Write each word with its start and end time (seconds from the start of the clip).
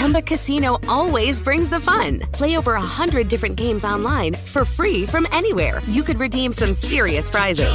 Chumba 0.00 0.22
Casino 0.22 0.78
always 0.88 1.38
brings 1.38 1.68
the 1.68 1.78
fun. 1.78 2.20
Play 2.32 2.56
over 2.56 2.72
a 2.72 2.80
hundred 2.80 3.28
different 3.28 3.54
games 3.56 3.84
online 3.84 4.32
for 4.32 4.64
free 4.64 5.04
from 5.04 5.26
anywhere. 5.30 5.82
You 5.88 6.02
could 6.02 6.18
redeem 6.18 6.54
some 6.54 6.72
serious 6.72 7.28
prizes. 7.28 7.68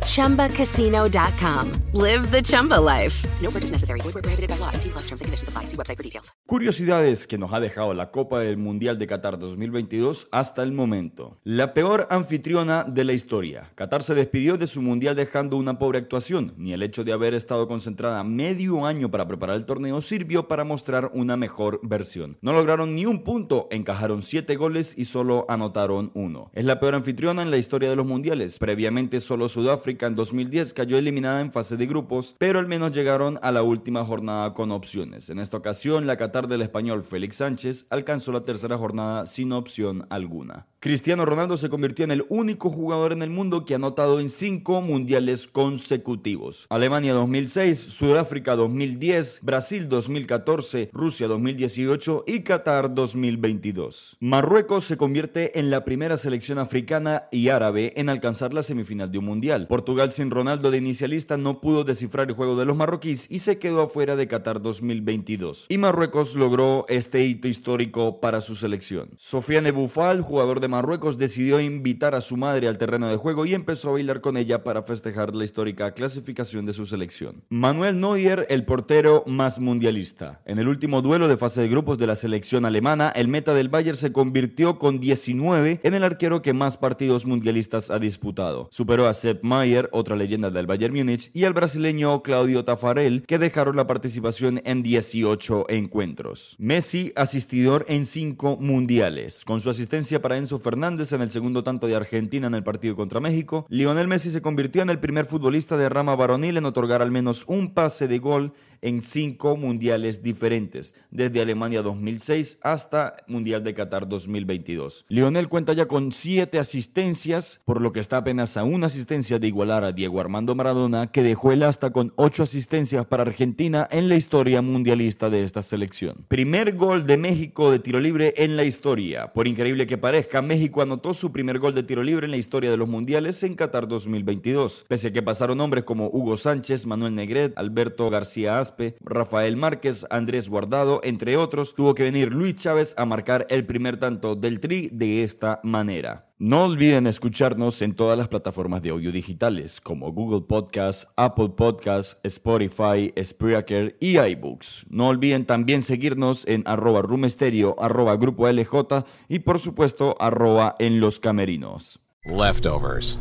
ChumbaCasino.com. 0.00 1.72
Live 1.92 2.30
the 2.30 2.40
Chumba 2.40 2.80
life. 2.80 3.22
No 3.42 3.50
purchase 3.50 3.70
necessary. 3.70 4.00
Void 4.00 4.14
where 4.14 4.22
prohibited 4.22 4.48
by 4.48 4.56
law. 4.56 4.70
T 4.80 4.88
plus 4.88 5.06
terms 5.06 5.20
and 5.20 5.26
conditions 5.26 5.46
apply. 5.46 5.66
See 5.66 5.76
website 5.76 5.98
for 5.98 6.02
details. 6.02 6.32
Curiosidades 6.46 7.26
que 7.26 7.36
nos 7.36 7.52
ha 7.52 7.60
dejado 7.60 7.92
la 7.92 8.10
Copa 8.10 8.40
del 8.40 8.56
Mundial 8.56 8.96
de 8.96 9.06
Qatar 9.06 9.38
2022 9.38 10.28
hasta 10.32 10.62
el 10.62 10.72
momento. 10.72 11.36
La 11.44 11.74
peor 11.74 12.08
anfitriona 12.08 12.84
de 12.84 13.04
la 13.04 13.12
historia. 13.12 13.72
Qatar 13.74 14.02
se 14.02 14.14
despidió 14.14 14.56
de 14.56 14.66
su 14.66 14.80
Mundial 14.80 15.14
dejando 15.16 15.58
una 15.58 15.78
pobre 15.78 15.98
actuación. 15.98 16.54
Ni 16.56 16.72
el 16.72 16.82
hecho 16.82 17.04
de 17.04 17.12
haber 17.12 17.34
estado 17.34 17.68
concentrada 17.68 18.24
medio 18.24 18.86
año 18.86 19.10
para 19.10 19.28
preparar 19.28 19.56
el 19.56 19.66
torneo 19.66 20.00
sirvió 20.00 20.48
para 20.48 20.64
mostrar 20.64 21.10
una 21.12 21.36
mejor 21.36 21.57
versión. 21.82 22.38
No 22.40 22.52
lograron 22.52 22.94
ni 22.94 23.06
un 23.06 23.24
punto, 23.24 23.68
encajaron 23.70 24.22
7 24.22 24.56
goles 24.56 24.94
y 24.96 25.04
solo 25.04 25.46
anotaron 25.48 26.10
uno. 26.14 26.50
Es 26.54 26.64
la 26.64 26.80
peor 26.80 26.94
anfitriona 26.94 27.42
en 27.42 27.50
la 27.50 27.56
historia 27.56 27.90
de 27.90 27.96
los 27.96 28.06
mundiales. 28.06 28.58
Previamente 28.58 29.20
solo 29.20 29.48
Sudáfrica 29.48 30.06
en 30.06 30.14
2010 30.14 30.72
cayó 30.72 30.98
eliminada 30.98 31.40
en 31.40 31.52
fase 31.52 31.76
de 31.76 31.86
grupos, 31.86 32.36
pero 32.38 32.58
al 32.58 32.66
menos 32.66 32.92
llegaron 32.92 33.38
a 33.42 33.52
la 33.52 33.62
última 33.62 34.04
jornada 34.04 34.54
con 34.54 34.70
opciones. 34.70 35.30
En 35.30 35.38
esta 35.38 35.56
ocasión, 35.56 36.06
la 36.06 36.16
Qatar 36.16 36.48
del 36.48 36.62
español 36.62 37.02
Félix 37.02 37.36
Sánchez 37.36 37.86
alcanzó 37.90 38.32
la 38.32 38.44
tercera 38.44 38.78
jornada 38.78 39.26
sin 39.26 39.52
opción 39.52 40.06
alguna. 40.10 40.66
Cristiano 40.80 41.24
Ronaldo 41.24 41.56
se 41.56 41.68
convirtió 41.68 42.04
en 42.04 42.12
el 42.12 42.24
único 42.28 42.70
jugador 42.70 43.12
en 43.12 43.22
el 43.22 43.30
mundo 43.30 43.64
que 43.64 43.74
ha 43.74 43.78
anotado 43.78 44.20
en 44.20 44.30
cinco 44.30 44.80
mundiales 44.80 45.48
consecutivos. 45.48 46.66
Alemania 46.70 47.14
2006, 47.14 47.76
Sudáfrica 47.76 48.54
2010, 48.54 49.40
Brasil 49.42 49.88
2014, 49.88 50.90
Rusia 50.92 51.26
2018 51.26 52.22
y 52.28 52.42
Qatar 52.44 52.94
2022. 52.94 54.18
Marruecos 54.20 54.84
se 54.84 54.96
convierte 54.96 55.58
en 55.58 55.72
la 55.72 55.84
primera 55.84 56.16
selección 56.16 56.58
africana 56.58 57.24
y 57.32 57.48
árabe 57.48 57.94
en 57.96 58.08
alcanzar 58.08 58.54
la 58.54 58.62
semifinal 58.62 59.10
de 59.10 59.18
un 59.18 59.24
mundial. 59.24 59.66
Portugal 59.66 60.12
sin 60.12 60.30
Ronaldo 60.30 60.70
de 60.70 60.78
inicialista 60.78 61.36
no 61.36 61.60
pudo 61.60 61.82
descifrar 61.82 62.28
el 62.28 62.36
juego 62.36 62.54
de 62.54 62.66
los 62.66 62.76
marroquíes 62.76 63.28
y 63.28 63.40
se 63.40 63.58
quedó 63.58 63.82
afuera 63.82 64.14
de 64.14 64.28
Qatar 64.28 64.62
2022. 64.62 65.66
Y 65.70 65.78
Marruecos 65.78 66.36
logró 66.36 66.86
este 66.88 67.24
hito 67.24 67.48
histórico 67.48 68.20
para 68.20 68.40
su 68.40 68.54
selección. 68.54 69.10
Sofiane 69.16 69.72
Boufal, 69.72 70.22
jugador 70.22 70.60
de 70.60 70.67
Marruecos, 70.68 71.18
decidió 71.18 71.60
invitar 71.60 72.14
a 72.14 72.20
su 72.20 72.36
madre 72.36 72.68
al 72.68 72.78
terreno 72.78 73.08
de 73.08 73.16
juego 73.16 73.46
y 73.46 73.54
empezó 73.54 73.88
a 73.88 73.92
bailar 73.92 74.20
con 74.20 74.36
ella 74.36 74.62
para 74.62 74.82
festejar 74.82 75.34
la 75.34 75.44
histórica 75.44 75.92
clasificación 75.92 76.66
de 76.66 76.72
su 76.72 76.86
selección. 76.86 77.44
Manuel 77.48 78.00
Neuer, 78.00 78.46
el 78.48 78.64
portero 78.64 79.24
más 79.26 79.58
mundialista. 79.58 80.40
En 80.44 80.58
el 80.58 80.68
último 80.68 81.02
duelo 81.02 81.28
de 81.28 81.36
fase 81.36 81.62
de 81.62 81.68
grupos 81.68 81.98
de 81.98 82.06
la 82.06 82.14
selección 82.14 82.64
alemana, 82.64 83.10
el 83.14 83.28
meta 83.28 83.54
del 83.54 83.68
Bayern 83.68 83.96
se 83.96 84.12
convirtió 84.12 84.78
con 84.78 85.00
19 85.00 85.80
en 85.82 85.94
el 85.94 86.04
arquero 86.04 86.42
que 86.42 86.52
más 86.52 86.76
partidos 86.76 87.26
mundialistas 87.26 87.90
ha 87.90 87.98
disputado. 87.98 88.68
Superó 88.70 89.08
a 89.08 89.14
Sepp 89.14 89.42
Maier, 89.42 89.88
otra 89.92 90.16
leyenda 90.16 90.50
del 90.50 90.66
Bayern 90.66 90.94
Múnich, 90.94 91.30
y 91.34 91.44
al 91.44 91.52
brasileño 91.52 92.22
Claudio 92.22 92.64
Tafarel, 92.64 93.24
que 93.26 93.38
dejaron 93.38 93.76
la 93.76 93.86
participación 93.86 94.60
en 94.64 94.82
18 94.82 95.66
encuentros. 95.68 96.56
Messi, 96.58 97.12
asistidor 97.16 97.84
en 97.88 98.06
5 98.06 98.58
mundiales. 98.60 99.44
Con 99.44 99.60
su 99.60 99.70
asistencia 99.70 100.20
para 100.20 100.36
Enzo 100.36 100.57
Fernández 100.60 101.12
en 101.12 101.22
el 101.22 101.30
segundo 101.30 101.62
tanto 101.62 101.86
de 101.86 101.96
Argentina 101.96 102.46
en 102.46 102.54
el 102.54 102.62
partido 102.62 102.96
contra 102.96 103.20
México, 103.20 103.66
Lionel 103.68 104.08
Messi 104.08 104.30
se 104.30 104.42
convirtió 104.42 104.82
en 104.82 104.90
el 104.90 104.98
primer 104.98 105.26
futbolista 105.26 105.76
de 105.76 105.88
rama 105.88 106.16
varonil 106.16 106.56
en 106.56 106.64
otorgar 106.64 107.02
al 107.02 107.10
menos 107.10 107.44
un 107.46 107.74
pase 107.74 108.08
de 108.08 108.18
gol 108.18 108.52
en 108.82 109.02
cinco 109.02 109.56
mundiales 109.56 110.22
diferentes, 110.22 110.94
desde 111.10 111.40
Alemania 111.40 111.82
2006 111.82 112.58
hasta 112.62 113.16
Mundial 113.26 113.64
de 113.64 113.74
Qatar 113.74 114.08
2022. 114.08 115.06
Lionel 115.08 115.48
cuenta 115.48 115.72
ya 115.72 115.86
con 115.86 116.12
siete 116.12 116.58
asistencias, 116.58 117.60
por 117.64 117.82
lo 117.82 117.92
que 117.92 118.00
está 118.00 118.18
apenas 118.18 118.56
a 118.56 118.64
una 118.64 118.86
asistencia 118.86 119.38
de 119.38 119.48
igualar 119.48 119.84
a 119.84 119.92
Diego 119.92 120.20
Armando 120.20 120.54
Maradona, 120.54 121.10
que 121.10 121.22
dejó 121.22 121.52
el 121.52 121.62
hasta 121.62 121.90
con 121.90 122.12
ocho 122.16 122.42
asistencias 122.42 123.06
para 123.06 123.22
Argentina 123.22 123.88
en 123.90 124.08
la 124.08 124.16
historia 124.16 124.62
mundialista 124.62 125.30
de 125.30 125.42
esta 125.42 125.62
selección. 125.62 126.24
Primer 126.28 126.76
gol 126.76 127.06
de 127.06 127.16
México 127.16 127.70
de 127.70 127.78
tiro 127.78 128.00
libre 128.00 128.34
en 128.36 128.56
la 128.56 128.64
historia. 128.64 129.32
Por 129.32 129.48
increíble 129.48 129.86
que 129.86 129.98
parezca, 129.98 130.42
México 130.48 130.82
anotó 130.82 131.12
su 131.12 131.30
primer 131.30 131.58
gol 131.58 131.74
de 131.74 131.82
tiro 131.84 132.02
libre 132.02 132.24
en 132.24 132.32
la 132.32 132.38
historia 132.38 132.70
de 132.70 132.76
los 132.76 132.88
mundiales 132.88 133.42
en 133.42 133.54
Qatar 133.54 133.86
2022. 133.86 134.86
Pese 134.88 135.08
a 135.08 135.12
que 135.12 135.22
pasaron 135.22 135.58
nombres 135.58 135.84
como 135.84 136.08
Hugo 136.08 136.36
Sánchez, 136.36 136.86
Manuel 136.86 137.14
Negret, 137.14 137.56
Alberto 137.56 138.10
García 138.10 138.58
Aspe, 138.58 138.96
Rafael 139.00 139.56
Márquez, 139.56 140.06
Andrés 140.10 140.48
Guardado, 140.48 141.00
entre 141.04 141.36
otros, 141.36 141.74
tuvo 141.74 141.94
que 141.94 142.02
venir 142.02 142.32
Luis 142.32 142.56
Chávez 142.56 142.94
a 142.96 143.04
marcar 143.04 143.46
el 143.50 143.66
primer 143.66 143.98
tanto 143.98 144.34
del 144.34 144.58
Tri 144.58 144.88
de 144.90 145.22
esta 145.22 145.60
manera. 145.62 146.27
No 146.40 146.62
olviden 146.66 147.08
escucharnos 147.08 147.82
en 147.82 147.96
todas 147.96 148.16
las 148.16 148.28
plataformas 148.28 148.80
de 148.80 148.90
audio 148.90 149.10
digitales 149.10 149.80
como 149.80 150.12
Google 150.12 150.42
Podcast, 150.42 151.08
Apple 151.16 151.48
Podcast, 151.48 152.24
Spotify, 152.24 153.12
Spreaker 153.20 153.96
y 153.98 154.18
iBooks. 154.20 154.86
No 154.88 155.08
olviden 155.08 155.46
también 155.46 155.82
seguirnos 155.82 156.46
en 156.46 156.62
arroba 156.66 157.02
roomstereo, 157.02 157.74
arroba 157.82 158.16
grupo 158.16 158.46
LJ 158.48 159.04
y 159.28 159.40
por 159.40 159.58
supuesto 159.58 160.14
arroba 160.20 160.76
en 160.78 161.00
los 161.00 161.18
camerinos. 161.18 161.98
leftovers, 162.24 163.18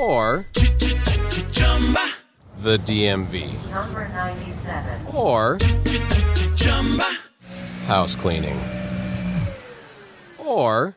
or 0.00 0.44
the 2.62 2.78
DMV, 2.78 3.44
Number 3.70 4.08
97. 4.08 5.06
or 5.12 5.58
house 7.86 8.16
cleaning, 8.16 8.56
or 10.44 10.96